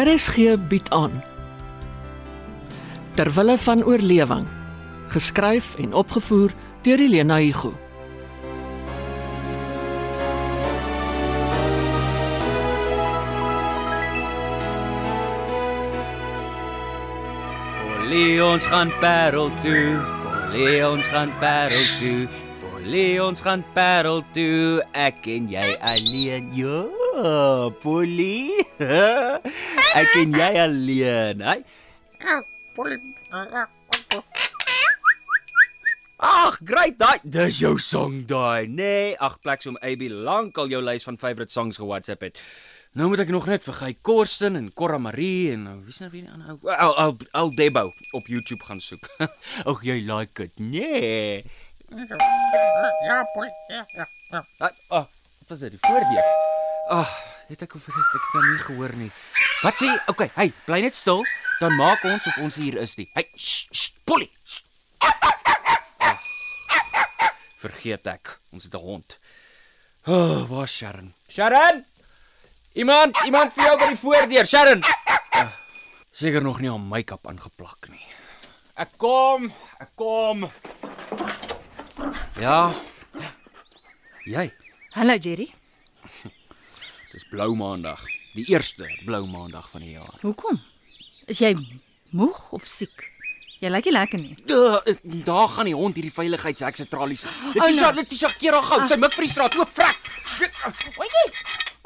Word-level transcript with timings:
RSG 0.00 0.56
bied 0.68 0.90
aan 0.90 1.12
Terwille 3.14 3.58
van 3.58 3.84
oorlewing 3.84 4.46
geskryf 5.12 5.74
en 5.76 5.92
opgevoer 5.92 6.52
deur 6.82 7.00
Elena 7.04 7.36
Igu 7.38 7.72
Polly 18.10 18.40
ons 18.40 18.64
gaan 18.66 18.90
Parel 19.04 19.52
toe. 19.62 20.00
Polly 20.24 20.80
ons 20.82 21.06
gaan 21.12 21.30
Parel 21.38 21.84
toe. 22.00 22.26
Polly 22.62 23.18
ons 23.20 23.40
gaan 23.40 23.62
Parel 23.76 24.24
toe. 24.32 24.80
Ek 24.96 25.22
en 25.30 25.46
jy 25.52 25.76
alleen. 25.78 26.50
Ja, 26.56 27.68
Polly. 27.84 28.69
Ek 30.00 30.14
en 30.22 30.32
jy 30.32 30.50
alleen. 30.62 31.44
Hy. 31.44 31.58
Ag, 36.20 36.58
great 36.64 36.96
daai. 37.00 37.20
Dis 37.24 37.60
jou 37.60 37.76
song 37.80 38.22
daai. 38.28 38.68
Nee, 38.68 39.14
ag 39.20 39.38
plek 39.44 39.64
so 39.64 39.72
om 39.72 39.78
AB 39.84 40.06
lankal 40.12 40.68
jou 40.72 40.82
lys 40.84 41.04
van 41.08 41.20
favourite 41.20 41.52
songs 41.52 41.80
ge-WhatsApp 41.80 42.28
het. 42.28 42.40
Nou 42.98 43.06
moet 43.06 43.22
ek 43.22 43.30
nog 43.30 43.46
net 43.46 43.62
vir 43.62 43.76
Guy 43.78 43.92
Korsten 44.02 44.58
en 44.58 44.66
Cora 44.74 44.98
Marie 44.98 45.52
en 45.54 45.68
nou, 45.68 45.76
wie 45.84 45.94
is 45.94 46.00
nou 46.02 46.08
weer 46.10 46.24
die 46.26 46.32
ander 46.32 46.56
ou? 46.56 46.72
Al 46.74 46.96
al 46.98 47.12
al 47.38 47.52
Debo 47.54 47.84
op 48.18 48.26
YouTube 48.26 48.64
gaan 48.66 48.82
soek. 48.82 49.06
Ag 49.70 49.84
jy 49.86 50.00
like 50.08 50.42
dit. 50.42 50.58
Nee. 50.58 51.44
Ja, 53.06 53.22
pol. 53.34 53.46
Ja, 53.70 53.84
oh, 54.88 55.04
wat 55.46 55.54
is 55.54 55.68
dit? 55.68 55.78
Voordeur. 55.86 56.24
Ag, 56.90 57.06
oh, 57.06 57.29
het 57.50 57.62
ek 57.66 57.74
of 57.74 57.86
het 57.86 57.94
ek 58.14 58.26
nou 58.34 58.42
nie 58.46 58.58
gehoor 58.64 58.94
nie. 58.96 59.10
Wat 59.62 59.78
sê 59.80 59.88
jy? 59.90 59.96
Okay, 60.12 60.30
hey, 60.36 60.52
bly 60.66 60.80
net 60.84 60.94
stil. 60.96 61.22
Dan 61.60 61.74
maak 61.76 62.04
ons 62.08 62.26
of 62.26 62.36
ons 62.40 62.56
hier 62.56 62.78
is 62.80 62.96
nie. 62.96 63.08
Hey, 63.14 63.26
Polly. 64.08 64.30
sh. 64.44 64.62
Ah, 66.00 66.18
vergeet 67.60 68.06
ek. 68.08 68.38
Ons 68.52 68.64
het 68.64 68.74
'n 68.74 68.78
hond. 68.80 69.18
Oh, 70.06 70.48
waar 70.48 70.64
is 70.64 70.72
Sharon? 70.76 71.12
Sharon! 71.28 71.84
Iemand, 72.72 73.16
iemand 73.24 73.52
vir 73.52 73.64
jou 73.64 73.76
by 73.78 73.88
die 73.88 73.96
voordeur, 74.00 74.46
Sharon. 74.46 74.82
Ah, 75.32 75.50
Seker 76.12 76.42
nog 76.42 76.60
nie 76.60 76.70
al 76.70 76.78
make-up 76.78 77.26
aangeplak 77.26 77.88
nie. 77.90 78.06
Ek 78.76 78.88
kom, 78.96 79.52
ek 79.80 79.88
kom. 79.96 80.50
Ja. 82.40 82.72
Jy, 84.24 84.50
Hallo 84.94 85.14
Jerry. 85.16 85.52
Dis 87.12 87.24
blou 87.30 87.54
maandag. 87.58 88.02
Die 88.34 88.44
eerste 88.52 88.86
blou 89.04 89.24
maandag 89.26 89.70
van 89.70 89.80
die 89.84 89.94
jaar. 89.96 90.14
Hoekom? 90.22 90.60
Is 91.26 91.38
jy 91.42 91.54
moeg 92.14 92.52
of 92.56 92.66
siek? 92.70 93.08
Jy 93.60 93.68
lyk 93.68 93.84
nie 93.90 93.92
lekker 93.92 94.20
nie. 94.22 94.36
Duh, 94.48 94.78
daar 95.26 95.48
gaan 95.52 95.68
die 95.68 95.74
hond 95.76 95.98
hierdie 95.98 96.14
veiligheidshek 96.14 96.78
se 96.80 96.86
tralies. 96.88 97.26
Dit 97.52 97.60
Oh, 97.62 97.68
is 97.68 97.80
nee. 97.80 97.92
dit 97.98 98.12
is 98.16 98.36
Kera 98.40 98.62
gou. 98.64 98.78
Sy 98.88 98.96
mik 98.96 99.12
vir 99.18 99.26
die 99.26 99.32
straat. 99.34 99.58
Oop, 99.60 99.68
vrek. 99.76 100.08
Oetjie. 100.96 101.26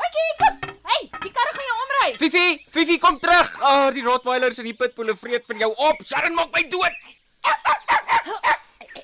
Oetjie, 0.04 0.28
kom. 0.38 0.60
Hey, 0.86 1.00
die 1.24 1.32
karre 1.34 1.56
gaan 1.56 1.66
jou 1.70 1.78
omry. 1.86 2.12
Fifi, 2.20 2.44
Fifi 2.70 2.98
kom 3.02 3.18
terug. 3.18 3.50
Ah, 3.60 3.86
oh, 3.88 3.90
die 3.96 4.04
Rottweilers 4.06 4.60
en 4.62 4.68
die 4.70 4.76
pitbulle 4.78 5.16
vreet 5.18 5.46
van 5.50 5.58
jou 5.64 5.72
op. 5.88 6.04
Sharon 6.06 6.34
maak 6.38 6.54
my 6.54 6.62
dood. 6.70 7.02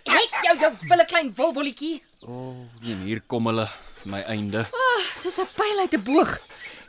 Hey, 0.07 0.25
jou 0.47 0.55
jou 0.63 0.71
wille 0.89 1.07
klein 1.11 1.33
wilbolletjie. 1.37 1.97
O, 2.23 2.39
oh, 2.53 2.65
en 2.87 3.03
hier 3.09 3.21
kom 3.27 3.47
hulle, 3.51 3.67
my 4.05 4.23
einde. 4.23 4.67
Soos 5.21 5.39
'n 5.39 5.49
pyl 5.57 5.79
uit 5.81 5.95
'n 5.95 6.03
boog. 6.05 6.39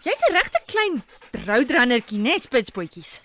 Jy's 0.03 0.21
'n 0.29 0.33
regte 0.33 0.59
klein 0.65 1.03
roadrunnertjie, 1.45 2.17
né, 2.19 2.37
spitsbootjies. 2.39 3.21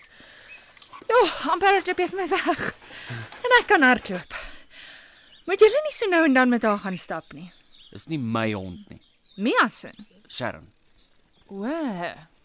Jo, 1.07 1.19
amper 1.51 1.73
hardloop 1.73 1.97
jy 1.99 2.07
vir 2.07 2.19
my 2.19 2.27
weg. 2.27 2.73
En 3.43 3.51
ek 3.59 3.67
kan 3.67 3.81
hardloop. 3.81 4.33
Moet 5.47 5.61
jy 5.63 5.69
nie 5.71 5.93
so 5.95 6.05
nou 6.11 6.23
en 6.25 6.33
dan 6.33 6.49
met 6.49 6.63
haar 6.63 6.79
gaan 6.83 6.97
stap 6.97 7.33
nie. 7.33 7.51
Dis 7.91 8.07
nie 8.07 8.19
my 8.19 8.51
hond 8.51 8.89
nie. 8.89 9.01
Mia 9.37 9.67
se. 9.69 9.91
Sharon. 10.27 10.67
O. 11.47 11.63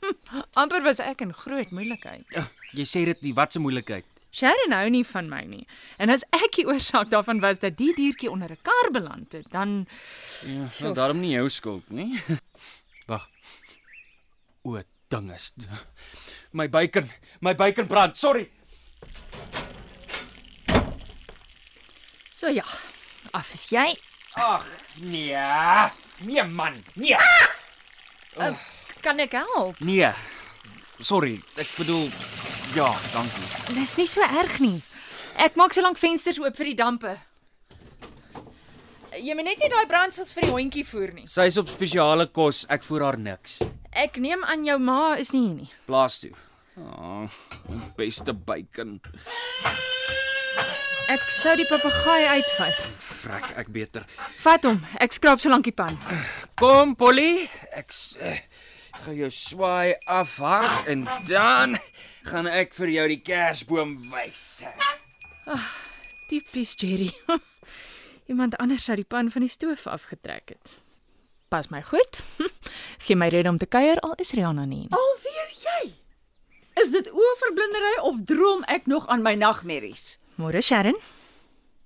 Hm, 0.03 0.43
amper 0.55 0.83
was 0.83 1.01
ek 1.01 1.21
in 1.21 1.33
groot 1.35 1.71
moeilikheid. 1.71 2.25
Ja, 2.35 2.47
jy 2.73 2.85
sê 2.87 3.05
dit 3.05 3.23
nie, 3.23 3.35
wat 3.35 3.55
'n 3.57 3.63
moeilikheid. 3.63 4.05
Sharon 4.33 4.73
hou 4.73 4.89
nie 4.89 5.05
van 5.05 5.29
my 5.29 5.43
nie. 5.45 5.67
En 6.01 6.09
as 6.13 6.25
ek 6.33 6.57
die 6.57 6.65
oorsaak 6.67 7.11
daarvan 7.13 7.43
was 7.45 7.61
dat 7.61 7.77
die 7.77 7.93
diertjie 7.95 8.31
onder 8.33 8.51
'n 8.51 8.59
kar 8.63 8.91
beland 8.91 9.33
het, 9.33 9.51
dan 9.53 9.87
Ja, 10.47 10.69
nou 10.81 10.95
daarom 10.95 11.21
nie 11.21 11.35
jou 11.37 11.49
skuld 11.49 11.91
nie. 11.91 12.21
Wag. 13.11 13.29
O, 14.65 14.81
dinges. 15.09 15.53
My 16.53 16.69
bacon, 16.69 17.11
my 17.41 17.55
bacon 17.55 17.87
brand. 17.87 18.19
Sorry. 18.19 18.51
so 22.33 22.49
ja. 22.49 22.65
Af 23.33 23.53
is 23.55 23.69
jy. 23.71 23.97
Ag, 24.35 24.67
nee. 25.01 25.37
Nee 26.25 26.43
man, 26.43 26.83
nee. 26.95 27.17
Kan 29.01 29.19
ek 29.19 29.33
help? 29.33 29.79
Nee. 29.81 30.11
Sorry, 31.01 31.41
ek 31.57 31.69
bedoel 31.77 32.09
ja, 32.77 32.89
dankie. 33.13 33.75
Dis 33.77 33.97
nie 33.99 34.09
so 34.11 34.25
erg 34.25 34.59
nie. 34.63 34.79
Ek 35.41 35.57
maak 35.57 35.75
so 35.75 35.85
lank 35.85 36.01
vensters 36.01 36.41
oop 36.43 36.57
vir 36.57 36.73
die 36.73 36.79
dampe. 36.79 37.17
Jy 39.13 39.35
moet 39.37 39.45
net 39.45 39.61
nie 39.61 39.69
daai 39.69 39.85
brandsels 39.91 40.33
vir 40.33 40.47
die 40.47 40.55
hondjie 40.55 40.85
voer 40.89 41.13
nie. 41.13 41.27
Sy 41.29 41.45
is 41.51 41.59
op 41.61 41.69
spesiale 41.69 42.27
kos, 42.33 42.65
ek 42.73 42.85
voer 42.87 43.05
haar 43.11 43.19
niks. 43.21 43.59
Ek 43.93 44.17
neem 44.23 44.45
aan 44.49 44.65
jou 44.65 44.79
ma 44.81 45.15
is 45.21 45.35
nie 45.37 45.43
hier 45.45 45.57
nie. 45.59 45.71
Plaas 45.89 46.17
toe. 46.23 46.33
Ah, 46.81 47.29
oh, 47.29 47.81
beste 47.99 48.33
bacon. 48.33 48.97
Ek 51.13 51.25
sou 51.29 51.53
die 51.61 51.67
papegaai 51.69 52.39
uitvat. 52.39 52.79
Frek, 52.97 53.51
ek 53.61 53.69
beter. 53.75 54.07
Vat 54.41 54.65
hom. 54.65 54.79
Ek 55.03 55.13
skraap 55.13 55.43
so 55.45 55.53
lank 55.53 55.69
die 55.69 55.75
pan. 55.77 55.99
Kom, 56.57 56.95
Polly. 56.97 57.51
Ek 57.77 57.93
eh, 58.25 58.41
gaan 58.93 59.17
jou 59.17 59.31
swaai 59.31 59.95
afhak 60.07 60.87
en 60.87 61.07
dan 61.29 61.79
gaan 62.29 62.47
ek 62.47 62.75
vir 62.77 62.93
jou 62.97 63.07
die 63.09 63.21
kersboom 63.25 63.97
wys. 64.13 64.63
Tipies 66.29 66.75
Jerry. 66.79 67.11
Iemand 68.31 68.57
anders 68.63 68.85
sou 68.87 68.97
die 68.97 69.09
pan 69.09 69.31
van 69.31 69.45
die 69.45 69.51
stoof 69.51 69.87
afgetrek 69.91 70.55
het. 70.55 70.77
Pas 71.53 71.69
my 71.69 71.83
goed. 71.85 72.23
Gee 73.05 73.17
my 73.17 73.29
rede 73.29 73.51
om 73.51 73.59
te 73.59 73.67
kuier 73.67 74.01
al 74.01 74.15
is 74.23 74.33
Rihanna 74.33 74.65
nie. 74.65 74.87
nie. 74.87 74.93
Alweer 74.97 75.51
jy. 75.65 75.83
Is 76.81 76.91
dit 76.95 77.11
oorverblindery 77.13 77.99
of 78.09 78.23
droom 78.25 78.63
ek 78.73 78.87
nog 78.89 79.09
aan 79.13 79.23
my 79.23 79.35
nagmerries? 79.37 80.17
Môre 80.41 80.63
Sharon. 80.65 80.97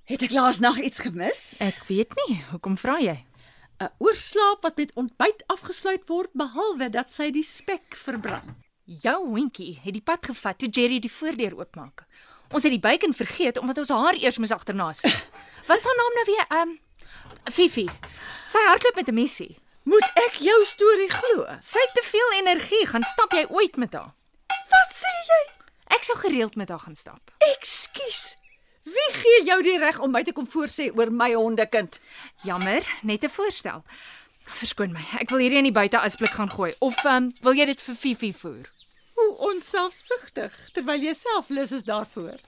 Het 0.07 0.23
ek 0.29 0.37
laas 0.37 0.61
nag 0.63 0.79
iets 0.79 1.01
gemis? 1.03 1.41
Ek 1.65 1.81
weet 1.89 2.13
nie, 2.21 2.37
hoekom 2.53 2.77
vra 2.79 3.01
jy? 3.03 3.17
'n 3.79 3.91
Oorslaap 3.99 4.63
wat 4.63 4.77
met 4.77 4.93
ontbyt 4.95 5.43
afgesluit 5.47 6.03
word 6.09 6.31
behalwe 6.33 6.89
dat 6.91 7.11
sy 7.13 7.31
die 7.31 7.45
spek 7.45 7.97
verbrand. 7.97 8.57
Jou 8.85 9.19
hondjie 9.29 9.81
het 9.83 9.93
die 9.93 10.03
pad 10.03 10.27
gevat 10.27 10.59
toe 10.59 10.69
Jerry 10.69 10.99
die 10.99 11.13
voordeur 11.13 11.59
oopmaak. 11.59 12.07
Ons 12.55 12.63
het 12.63 12.73
die 12.73 12.81
bacon 12.81 13.15
vergeet 13.15 13.59
omdat 13.59 13.79
ons 13.79 13.89
haar 13.89 14.15
eers 14.15 14.39
moes 14.39 14.55
agterna 14.55 14.93
sit. 14.93 15.29
Wat 15.69 15.85
haar 15.85 15.99
naam 16.01 16.15
nou 16.15 16.27
weer? 16.27 16.47
Ehm 16.49 16.69
um, 16.69 16.79
Fifi. 17.53 17.89
Sy 18.47 18.63
hardloop 18.69 18.95
met 18.95 19.09
'n 19.09 19.15
messie. 19.15 19.59
Moet 19.83 20.09
ek 20.15 20.39
jou 20.43 20.65
storie 20.65 21.11
glo? 21.11 21.45
Sy 21.61 21.79
het 21.79 21.95
te 21.95 22.03
veel 22.03 22.33
energie, 22.39 22.87
gaan 22.87 23.03
stap 23.03 23.33
jy 23.33 23.47
ooit 23.51 23.77
met 23.77 23.93
haar? 23.93 24.15
Wat 24.71 24.91
sê 24.95 25.13
jy? 25.29 25.43
Ek 25.95 26.03
sou 26.03 26.19
gereeld 26.19 26.57
met 26.57 26.69
haar 26.69 26.79
gaan 26.79 26.97
stap. 26.97 27.31
Ekskuus. 27.39 28.37
Wie 28.87 29.13
gee 29.13 29.43
jou 29.45 29.63
die 29.67 29.79
reg 29.83 29.99
om 29.99 30.13
my 30.15 30.23
te 30.23 30.33
kom 30.33 30.47
voorsê 30.47 30.93
oor 30.95 31.11
my 31.11 31.33
hondekind? 31.35 31.99
Jammer, 32.47 32.87
net 33.03 33.25
'n 33.25 33.29
voorstel. 33.29 33.83
Verskoon 34.45 34.93
my. 34.93 35.03
Ek 35.19 35.31
wil 35.31 35.43
hierdie 35.43 35.59
in 35.59 35.67
die 35.67 35.75
buite 35.75 35.99
asblik 35.99 36.31
gaan 36.31 36.51
gooi. 36.51 36.75
Of 36.79 37.05
um, 37.05 37.33
wil 37.43 37.55
jy 37.59 37.65
dit 37.67 37.83
vir 37.83 37.95
Fifi 37.95 38.33
voer? 38.33 38.71
Hoe 39.15 39.37
onselfsugtig 39.51 40.53
terwyl 40.73 41.03
jy 41.03 41.15
self 41.15 41.49
lus 41.49 41.73
is 41.73 41.83
daarvoor. 41.83 42.39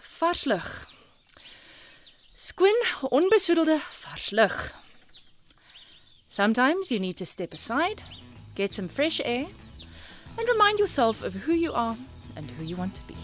Vars 0.00 0.44
lug. 0.44 0.92
Skoon, 2.34 2.78
onbesoedelde 3.10 3.78
vars 3.78 4.30
lug. 4.30 4.74
Sometimes 6.28 6.88
you 6.90 7.00
need 7.00 7.16
to 7.16 7.24
step 7.24 7.52
aside, 7.52 8.02
get 8.54 8.74
some 8.74 8.88
fresh 8.88 9.20
air, 9.24 9.46
and 10.38 10.48
remind 10.48 10.78
yourself 10.78 11.22
of 11.22 11.34
who 11.34 11.52
you 11.52 11.72
are 11.72 11.96
and 12.36 12.50
who 12.52 12.64
you 12.64 12.76
want 12.76 12.94
to 12.94 13.02
be. 13.06 13.16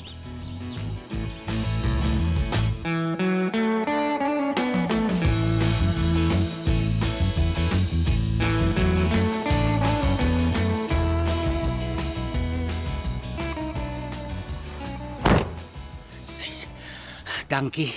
Dankie. 17.49 17.95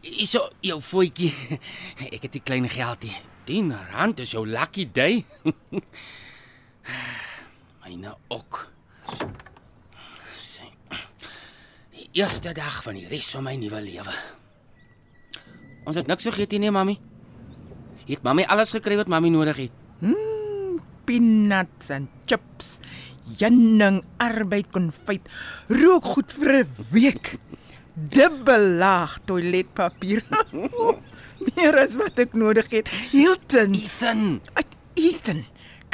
Hierso 0.00 0.48
jou 0.60 0.80
voetjie. 0.82 1.30
Ek 2.10 2.26
het 2.26 2.32
die 2.34 2.42
klein 2.42 2.66
geldjie. 2.68 3.14
10 3.46 3.70
rand 3.92 4.18
is 4.24 4.34
jou 4.34 4.42
lucky 4.48 4.88
day. 4.90 5.24
Myne 7.84 8.14
ook. 8.32 8.62
Sien. 10.40 10.72
Die 11.92 12.08
eerste 12.16 12.54
dag 12.56 12.78
van 12.82 12.96
die 12.96 13.04
res 13.10 13.28
van 13.34 13.44
my 13.44 13.52
nuwe 13.60 13.82
lewe. 13.84 14.14
Ons 15.84 15.98
het 16.00 16.08
niks 16.08 16.24
vergeet 16.24 16.56
nie, 16.56 16.72
mami. 16.72 16.94
Het 18.08 18.24
mami 18.24 18.46
alles 18.48 18.72
gekry 18.72 18.96
wat 18.96 19.12
mami 19.12 19.28
nodig 19.34 19.66
het? 19.66 19.76
Peanuts 21.04 21.92
en 21.92 22.08
chips, 22.24 22.78
jenning, 23.36 24.00
arbeid 24.16 24.72
konfyt, 24.72 25.28
rook 25.68 26.08
goed 26.16 26.32
vir 26.32 26.64
'n 26.64 26.88
week. 26.88 27.36
Dubbel 27.92 28.80
laag 28.80 29.18
toiletpapier. 29.28 30.24
Meer 31.52 31.76
as 31.84 32.00
wat 32.00 32.18
ek 32.18 32.32
nodig 32.32 32.70
het. 32.72 32.88
Hilton. 33.12 33.76
Ethan, 33.76 34.40
Ethan. 34.96 35.44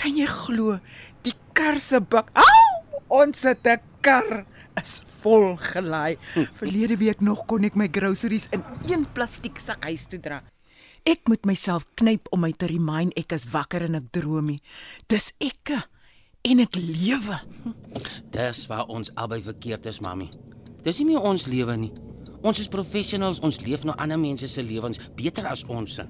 Kan 0.00 0.16
jy 0.16 0.24
glo 0.24 0.78
die 1.26 1.34
kar 1.52 1.76
se 1.76 2.00
bak? 2.00 2.30
Au! 2.32 3.00
Ons 3.20 3.42
het 3.44 3.66
'n 3.66 3.80
kar 4.00 4.46
is 4.80 5.02
vol 5.20 5.56
gelaai. 5.56 6.16
Verlede 6.56 6.96
week 6.96 7.20
nog 7.20 7.44
kon 7.46 7.64
ek 7.64 7.76
my 7.76 7.88
groceries 7.92 8.48
in 8.52 8.64
een 8.88 9.04
plastiek 9.12 9.58
sak 9.60 9.84
huis 9.84 10.06
toe 10.06 10.20
dra. 10.20 10.42
Ek 11.04 11.28
moet 11.28 11.44
myself 11.44 11.84
knyp 11.94 12.28
om 12.32 12.40
my 12.40 12.52
te 12.52 12.66
remind 12.66 13.12
ek 13.16 13.32
is 13.32 13.44
wakker 13.52 13.82
en 13.82 13.94
ek 13.94 14.08
droom 14.12 14.46
nie. 14.46 14.60
Dis 15.08 15.32
ek 15.38 15.74
en 16.44 16.60
ek 16.60 16.76
lewe. 16.76 17.40
dis 18.30 18.66
waar 18.66 18.86
ons 18.88 19.10
albei 19.14 19.42
verkeerd 19.42 19.86
is, 19.86 20.00
mami. 20.00 20.30
Dis 20.82 20.98
nie 20.98 21.06
meer 21.12 21.20
ons 21.20 21.46
lewe 21.46 21.76
nie. 21.76 21.92
Ons 22.42 22.58
is 22.58 22.68
professionals, 22.68 23.40
ons 23.44 23.60
leef 23.60 23.84
nou 23.84 23.94
ander 23.96 24.18
mense 24.18 24.48
se 24.48 24.62
lewens 24.62 25.00
beter 25.16 25.46
as 25.46 25.64
ons 25.68 25.94
se. 25.94 26.06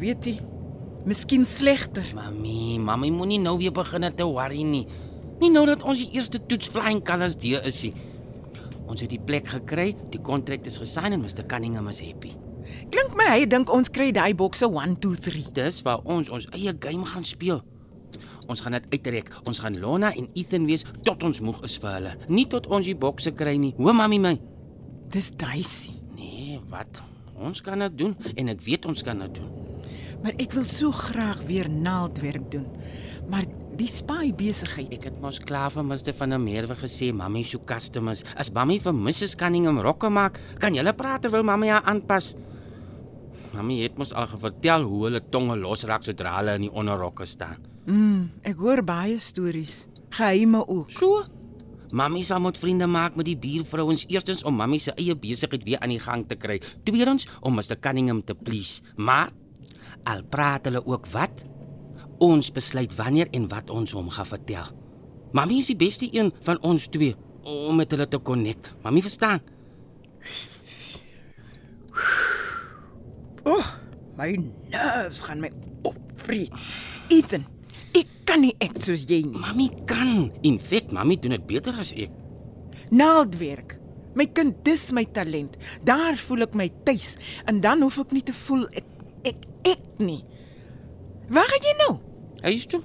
Weet 0.00 0.30
nie. 0.30 0.38
Miskien 1.08 1.46
slegter. 1.48 2.06
Mami, 2.16 2.78
mami 2.82 3.10
moenie 3.14 3.40
nou 3.42 3.56
weer 3.60 3.72
begin 3.74 4.08
te 4.14 4.26
worry 4.26 4.62
nie. 4.62 4.86
Nie 5.38 5.50
nou 5.54 5.64
dat 5.68 5.84
ons 5.86 6.00
die 6.02 6.10
eerste 6.16 6.40
toets 6.50 6.70
flying 6.74 7.04
colors 7.06 7.36
deur 7.38 7.64
is 7.68 7.82
nie. 7.86 7.94
Ons 8.88 9.04
het 9.04 9.12
die 9.12 9.20
plek 9.22 9.50
gekry, 9.52 9.92
die 10.10 10.20
kontrak 10.24 10.66
is 10.66 10.78
gesign 10.80 11.14
en 11.14 11.22
Mr 11.22 11.44
Cunningham 11.46 11.90
is 11.92 12.00
happy. 12.00 12.32
Klink 12.92 13.14
my 13.16 13.28
hy 13.30 13.44
dink 13.48 13.70
ons 13.72 13.90
kry 13.92 14.10
daai 14.16 14.32
bokse 14.36 14.66
1 14.68 14.96
2 15.04 15.20
3. 15.28 15.44
Dis 15.56 15.82
waar 15.86 16.04
ons 16.08 16.30
ons 16.32 16.48
eie 16.56 16.74
game 16.80 17.06
gaan 17.08 17.26
speel. 17.28 17.62
Ons 18.48 18.64
gaan 18.64 18.78
dit 18.78 18.88
uittrek. 18.96 19.30
Ons 19.48 19.60
gaan 19.60 19.76
Lona 19.80 20.14
en 20.16 20.28
Ethan 20.38 20.66
wees 20.68 20.86
tot 21.04 21.22
ons 21.22 21.42
moeg 21.44 21.60
is 21.68 21.76
vir 21.80 21.94
hulle. 21.98 22.14
Nie 22.32 22.48
tot 22.48 22.68
ons 22.72 22.88
die 22.88 22.96
bokse 22.96 23.34
kry 23.36 23.58
nie. 23.60 23.74
Hoor 23.76 23.96
mami 23.96 24.20
my. 24.24 24.34
Dis 25.12 25.30
Daisy. 25.36 25.94
Nee, 26.16 26.58
wat? 26.72 27.02
Ons 27.38 27.60
kan 27.64 27.84
dit 27.84 27.98
doen 28.00 28.16
en 28.34 28.54
ek 28.56 28.64
weet 28.66 28.88
ons 28.88 29.04
kan 29.04 29.20
dit 29.26 29.40
doen. 29.40 29.67
Maar 30.22 30.34
ek 30.42 30.56
wil 30.56 30.66
so 30.66 30.90
graag 30.90 31.44
weer 31.46 31.68
naaldwerk 31.70 32.50
doen. 32.50 32.66
Maar 33.30 33.46
die 33.78 33.88
spy 33.90 34.32
besigheid. 34.34 34.90
Ek 34.96 35.06
het 35.10 35.20
mos 35.22 35.38
klaar 35.38 35.70
vir 35.70 35.86
Mr 35.86 36.14
van 36.18 36.34
der 36.34 36.42
Merwe 36.42 36.74
gesê, 36.80 37.12
mami 37.14 37.44
so 37.46 37.62
customers. 37.62 38.24
As 38.34 38.50
mami 38.54 38.80
vir 38.82 38.94
Mrs 38.96 39.36
Cunningham 39.38 39.78
rokke 39.84 40.10
maak, 40.10 40.40
kan 40.58 40.74
julle 40.74 40.94
praat 40.96 41.26
terwyl 41.26 41.46
mami 41.46 41.70
haar 41.70 41.86
aanpas. 41.86 42.32
Mami 43.54 43.80
het 43.84 43.96
mos 43.98 44.12
al 44.12 44.28
vertel 44.28 44.84
hoe 44.86 45.06
hulle 45.06 45.22
tonge 45.30 45.56
losraak 45.58 46.04
sodra 46.06 46.36
hulle 46.40 46.58
in 46.58 46.66
die 46.66 46.74
onderrokke 46.74 47.26
staan. 47.26 47.62
Mm, 47.88 48.28
ek 48.46 48.58
hoor 48.60 48.82
baie 48.84 49.18
stories. 49.22 49.86
Geheime 50.18 50.64
ook. 50.66 50.90
So. 50.90 51.22
Mami 51.94 52.20
sal 52.26 52.42
moet 52.44 52.58
vriende 52.60 52.84
maak 52.90 53.14
met 53.16 53.24
die 53.30 53.38
buurvrouens 53.38 54.04
eerstens 54.12 54.42
om 54.44 54.58
mami 54.58 54.80
se 54.82 54.92
eie 55.00 55.14
besigheid 55.16 55.64
weer 55.64 55.80
aan 55.80 55.94
die 55.94 56.02
gang 56.02 56.26
te 56.28 56.36
kry. 56.36 56.58
Tweedens 56.84 57.28
om 57.40 57.56
Mr 57.56 57.78
Cunningham 57.80 58.20
te 58.24 58.34
please. 58.34 58.82
Maar 58.96 59.30
al 60.08 60.24
praat 60.24 60.68
hulle 60.68 60.82
ook 60.86 61.06
wat? 61.14 61.44
Ons 62.24 62.50
besluit 62.52 62.94
wanneer 62.98 63.30
en 63.36 63.48
wat 63.48 63.70
ons 63.70 63.94
hom 63.94 64.10
gaan 64.10 64.26
vertel. 64.26 64.70
Mami 65.36 65.60
is 65.60 65.70
die 65.70 65.78
beste 65.78 66.08
een 66.12 66.32
van 66.46 66.60
ons 66.64 66.88
twee 66.88 67.14
om 67.44 67.76
met 67.78 67.90
hulle 67.92 68.08
te 68.08 68.20
connect. 68.22 68.72
Mami 68.82 69.02
verstaan. 69.04 69.40
O, 73.44 73.56
oh, 73.56 73.68
my 74.18 74.34
nerves 74.68 75.22
gaan 75.24 75.40
my 75.40 75.50
opvreet. 75.88 76.52
Ethan, 77.12 77.46
ek 77.96 78.10
kan 78.28 78.42
nie 78.44 78.54
ek 78.64 78.76
soos 78.84 79.06
jy 79.08 79.22
nie. 79.24 79.40
Mami 79.40 79.70
kan. 79.88 80.28
In 80.44 80.58
feite, 80.60 80.92
mami 80.96 81.16
doen 81.20 81.36
dit 81.38 81.46
beter 81.48 81.76
as 81.80 81.94
ek. 81.96 82.12
Naaldwerk. 82.92 83.78
My 84.18 84.26
kind, 84.34 84.56
dis 84.66 84.88
my 84.92 85.04
talent. 85.14 85.54
Daar 85.86 86.18
voel 86.26 86.48
ek 86.48 86.56
my 86.58 86.68
tuis 86.88 87.14
en 87.48 87.62
dan 87.64 87.84
hoef 87.84 88.00
ek 88.02 88.16
nie 88.16 88.24
te 88.26 88.34
voel 88.34 88.66
ek 88.76 88.97
ek 89.24 89.48
ek 89.64 89.82
nie. 89.98 90.22
Waar 91.28 91.48
gaan 91.50 91.66
jy 91.66 91.74
nou? 91.82 91.92
Huis 92.42 92.66
toe. 92.70 92.82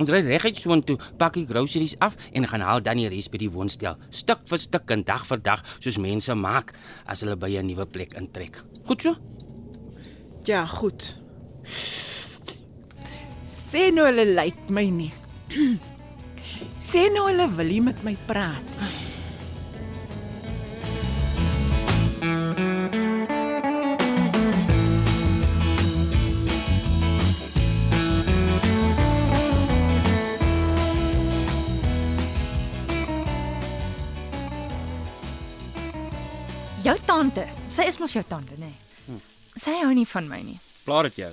Ons 0.00 0.08
ry 0.08 0.22
reguit 0.24 0.56
soontoe, 0.56 0.96
pak 1.20 1.34
die 1.36 1.44
groceries 1.48 1.96
af 2.00 2.14
en 2.32 2.46
gaan 2.48 2.64
haal 2.64 2.80
dan 2.80 2.96
die 2.96 3.08
res 3.12 3.28
by 3.28 3.40
die 3.42 3.50
woonstel, 3.52 3.98
stuk 4.14 4.46
vir 4.48 4.60
stuk 4.62 4.94
en 4.94 5.04
dag 5.04 5.26
vir 5.28 5.42
dag, 5.44 5.64
soos 5.76 5.98
mense 6.00 6.32
maak 6.32 6.72
as 7.04 7.20
hulle 7.20 7.36
by 7.36 7.50
'n 7.58 7.66
nuwe 7.68 7.84
plek 7.84 8.16
intrek. 8.16 8.62
Goed 8.86 9.02
so? 9.02 9.16
Ja, 10.44 10.64
goed. 10.66 11.14
Sê 13.44 13.92
nou 13.92 14.06
hulle 14.08 14.24
lyk 14.24 14.70
my 14.70 14.88
nie. 14.88 15.12
Sê 16.90 17.10
nou 17.12 17.28
hulle 17.28 17.46
wil 17.56 17.66
nie 17.66 17.80
met 17.80 18.02
my 18.02 18.16
praat 18.26 18.66
nie. 18.80 18.99
Sy 37.70 37.86
is 37.88 37.98
mos 38.02 38.14
jou 38.16 38.22
tante, 38.26 38.56
nê? 38.58 38.70
Nee. 39.06 39.20
Sy 39.60 39.74
hou 39.82 39.92
nie 39.94 40.06
van 40.08 40.28
my 40.30 40.40
nie. 40.44 40.58
Plaar 40.84 41.08
dit 41.08 41.22
jou. 41.22 41.30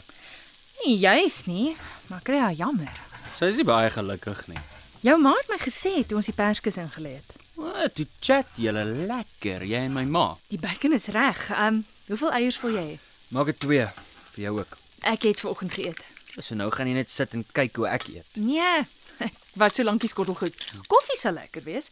Nie 0.84 0.98
juis 1.02 1.44
nie, 1.50 1.76
maar 2.10 2.22
ek 2.22 2.28
kry 2.30 2.40
haar 2.42 2.58
jammer. 2.58 3.04
Sy 3.38 3.52
is 3.52 3.60
nie 3.62 3.68
baie 3.68 3.90
gelukkig 3.94 4.44
nie. 4.52 4.60
Jou 5.06 5.18
ma 5.22 5.34
het 5.38 5.50
my 5.52 5.60
gesê 5.62 6.02
toe 6.08 6.18
ons 6.20 6.30
die 6.30 6.36
perskes 6.36 6.80
ingelê 6.82 7.18
het. 7.20 7.36
Wat, 7.58 7.94
toe 7.98 8.06
chat 8.22 8.50
julle 8.58 8.84
lekker, 9.10 9.66
jy 9.66 9.84
en 9.88 9.96
my 9.96 10.04
ma. 10.10 10.28
Die 10.52 10.62
bacon 10.62 10.94
is 10.98 11.10
reg. 11.14 11.40
Ehm, 11.54 11.80
um, 11.80 11.86
hoeveel 12.10 12.36
eiers 12.40 12.60
wil 12.62 12.78
jy 12.78 12.86
hê? 12.92 13.00
Maak 13.34 13.50
dit 13.52 13.60
2 13.66 13.88
vir 14.34 14.44
jou 14.44 14.54
ook. 14.60 14.78
Ek 15.10 15.26
het 15.30 15.42
vanoggend 15.42 15.78
geëet. 15.78 16.04
So 16.38 16.58
nou 16.58 16.70
gaan 16.74 16.90
jy 16.90 16.98
net 17.00 17.10
sit 17.14 17.34
en 17.34 17.46
kyk 17.58 17.82
hoe 17.82 17.88
ek 17.90 18.10
eet. 18.14 18.30
Nee, 18.38 18.86
wat 19.62 19.74
so 19.74 19.86
lankie 19.86 20.10
skottel 20.10 20.38
goed. 20.38 20.68
Koffie 20.90 21.18
sal 21.18 21.38
lekker 21.38 21.66
wees. 21.66 21.90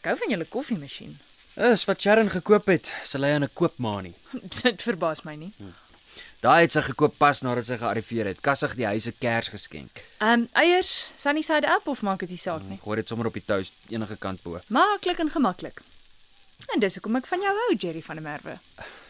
Ek 0.00 0.12
hou 0.12 0.16
van 0.22 0.34
julle 0.34 0.46
koffiemasjien. 0.50 1.18
Dis 1.60 1.84
wat 1.84 2.00
Sharon 2.00 2.30
gekoop 2.32 2.70
het. 2.72 2.88
Sy 3.04 3.18
lê 3.20 3.34
aan 3.36 3.44
'n 3.44 3.52
koopmaa 3.52 4.00
nie. 4.00 4.14
Dit 4.62 4.82
verbaas 4.82 5.20
my 5.28 5.34
nie. 5.36 5.52
Daai 6.40 6.62
het 6.62 6.72
sy 6.72 6.80
gekoop 6.80 7.18
pas 7.20 7.42
nadat 7.44 7.66
sy 7.68 7.76
gearriveer 7.76 8.30
het. 8.32 8.40
Kassig 8.40 8.74
die 8.78 8.86
huis 8.86 9.06
'n 9.06 9.18
Kersgeskenk. 9.18 10.00
Ehm, 10.18 10.40
um, 10.40 10.48
eiers, 10.52 11.10
sunny 11.16 11.42
side 11.42 11.68
up 11.68 11.86
of 11.86 12.00
maak 12.00 12.18
dit 12.24 12.28
nie 12.28 12.38
saak 12.38 12.62
nie. 12.62 12.78
Gooi 12.80 12.96
dit 12.96 13.08
sommer 13.08 13.26
op 13.26 13.32
die 13.32 13.44
toast 13.44 13.72
enige 13.88 14.16
kant 14.16 14.42
bo. 14.42 14.60
Maklik 14.68 15.18
en 15.18 15.30
gemaklik. 15.30 15.82
En 16.72 16.80
dis 16.80 16.94
hoekom 16.94 17.16
ek 17.16 17.26
van 17.26 17.40
jou 17.40 17.52
hou, 17.56 17.76
Jerry 17.76 18.02
van 18.02 18.16
der 18.16 18.24
Merwe. 18.24 18.58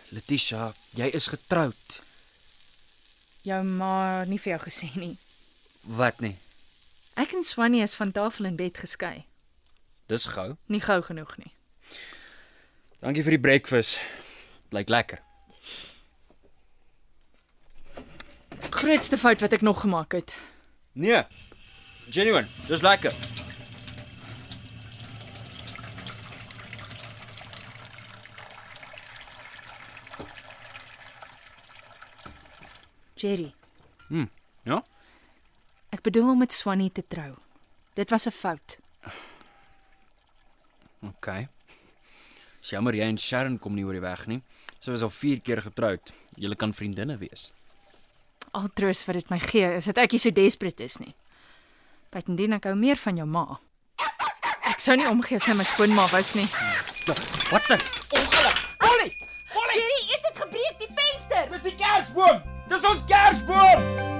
Letitia, 0.08 0.72
jy 0.94 1.06
is 1.06 1.26
getroud. 1.26 2.02
Jou 3.42 3.62
ma 3.62 4.24
nie 4.24 4.38
vir 4.38 4.58
jou 4.58 4.62
gesê 4.66 4.90
nie. 4.94 5.18
Wat 5.82 6.20
nie? 6.20 6.36
Ek 7.14 7.32
en 7.32 7.44
Swannie 7.44 7.82
is 7.82 7.94
van 7.94 8.12
tafel 8.12 8.44
en 8.44 8.56
bed 8.56 8.78
geskei. 8.78 9.24
Dis 10.06 10.26
gou. 10.26 10.56
Nie 10.66 10.80
gou 10.80 11.02
genoeg 11.02 11.36
nie. 11.36 11.52
Dankie 13.00 13.22
vir 13.24 13.36
die 13.36 13.40
breakfast. 13.40 14.00
Lyk 14.76 14.88
lekker. 14.92 15.20
Grootste 18.70 19.18
fout 19.18 19.40
wat 19.44 19.52
ek 19.56 19.64
nog 19.66 19.80
gemaak 19.84 20.12
het. 20.18 20.34
Nee. 20.92 21.22
Genuine. 22.10 22.46
Dis 22.68 22.82
lekker. 22.84 23.12
Jerry, 33.14 33.54
Ja? 34.64 34.84
ek 35.90 36.02
bedoel 36.06 36.30
om 36.30 36.38
met 36.38 36.52
Swannie 36.52 36.92
te 36.92 37.02
trou. 37.08 37.34
Dit 37.94 38.10
was 38.10 38.26
'n 38.26 38.30
fout. 38.30 38.78
OK. 41.02 41.26
Dis 42.60 42.74
jammer 42.74 42.94
jy 42.94 43.06
en 43.08 43.18
Sharon 43.18 43.58
kom 43.58 43.74
nie 43.74 43.84
oor 43.84 43.96
die 43.96 44.04
weg 44.04 44.26
nie. 44.28 44.42
Sy 44.80 44.90
so 44.90 44.92
was 44.92 45.04
al 45.06 45.12
4 45.14 45.40
keer 45.44 45.62
getroud. 45.64 46.12
Julle 46.36 46.56
kan 46.56 46.74
vriendinne 46.76 47.16
wees. 47.20 47.50
Al 48.56 48.68
troos 48.74 49.04
wat 49.06 49.20
dit 49.20 49.30
my 49.30 49.38
gee 49.40 49.68
is 49.78 49.88
dat 49.90 49.98
ek 49.98 50.12
nie 50.16 50.22
so 50.22 50.30
desperate 50.34 50.84
is 50.84 50.98
nie. 51.00 51.14
Bytendien 52.12 52.56
ek 52.58 52.68
hou 52.68 52.76
meer 52.76 53.00
van 53.00 53.20
jou 53.20 53.26
ma. 53.26 53.60
Ek 54.70 54.80
sou 54.82 54.96
nie 54.96 55.08
omgee 55.08 55.38
as 55.40 55.46
sy 55.48 55.56
my 55.58 55.66
skoonma 55.66 56.06
was 56.12 56.34
nie. 56.34 56.46
Wat 57.50 57.66
'n 57.70 57.80
ongeluk. 58.14 58.58
Ollie! 58.88 59.12
Ollie! 59.56 59.80
Hierdie 59.80 60.04
iets 60.14 60.26
het 60.28 60.38
gebreek 60.44 60.76
die 60.78 60.92
venster. 60.94 61.50
Dis 61.50 61.62
die 61.62 61.76
kersboom. 61.76 62.38
Dis 62.68 62.84
ons 62.84 63.04
kersboom. 63.06 64.19